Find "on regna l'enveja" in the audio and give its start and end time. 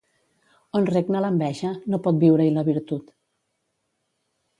0.77-1.73